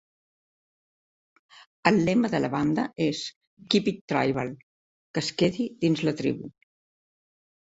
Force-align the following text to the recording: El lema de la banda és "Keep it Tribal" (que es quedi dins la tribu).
El 1.91 1.99
lema 2.07 2.31
de 2.35 2.39
la 2.39 2.49
banda 2.55 2.85
és 3.09 3.21
"Keep 3.75 3.91
it 3.93 4.01
Tribal" 4.13 4.51
(que 4.65 5.23
es 5.27 5.31
quedi 5.43 5.69
dins 5.85 6.03
la 6.09 6.17
tribu). 6.25 6.51